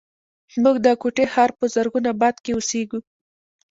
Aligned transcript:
موږ 0.63 0.75
د 0.85 0.87
کوټي 1.01 1.25
ښار 1.33 1.49
په 1.59 1.65
زرغون 1.73 2.05
آباد 2.13 2.35
کښې 2.43 2.51
اوسېږو 2.55 2.99